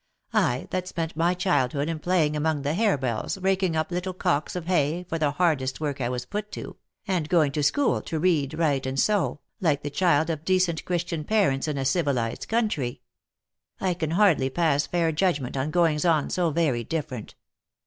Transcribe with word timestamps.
I, 0.33 0.65
that 0.71 0.87
spent 0.87 1.15
my 1.15 1.35
childhood 1.35 1.87
in 1.87 1.99
playing 1.99 2.35
among 2.35 2.63
the 2.63 2.73
hairbells, 2.73 3.37
raking 3.39 3.75
up 3.75 3.91
little 3.91 4.15
cocks 4.15 4.55
of 4.55 4.65
hay 4.65 5.03
for 5.07 5.19
the 5.19 5.29
hardest 5.33 5.79
work 5.79 6.01
I 6.01 6.09
was 6.09 6.25
put 6.25 6.51
to, 6.53 6.75
and 7.07 7.29
going 7.29 7.51
to 7.51 7.61
school 7.61 8.01
to 8.01 8.17
read, 8.17 8.55
write, 8.55 8.87
and 8.87 8.99
sew, 8.99 9.41
like 9.59 9.83
the 9.83 9.91
child 9.91 10.31
of 10.31 10.43
decent 10.43 10.85
Christian 10.85 11.23
parents 11.23 11.67
in 11.67 11.77
a 11.77 11.85
civilized 11.85 12.47
country— 12.47 13.01
I 13.79 13.93
can 13.93 14.09
hardly 14.09 14.49
pass 14.49 14.87
fair 14.87 15.11
judgment 15.11 15.55
on 15.55 15.69
goings 15.69 16.03
on 16.03 16.31
so 16.31 16.49
very 16.49 16.83
different. 16.83 17.35